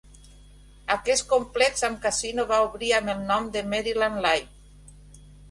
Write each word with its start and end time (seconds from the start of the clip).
Aquest 0.95 1.25
complex 1.33 1.85
amb 1.89 1.99
casino 2.07 2.47
va 2.53 2.59
obrir 2.69 2.91
amb 3.01 3.13
el 3.15 3.21
nom 3.33 3.53
de 3.59 3.65
Maryland 3.75 4.25
Live! 4.27 5.25